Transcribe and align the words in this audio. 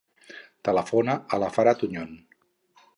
Telefona 0.69 1.17
a 1.37 1.39
la 1.45 1.53
Farah 1.59 1.77
Tuñon. 1.85 2.19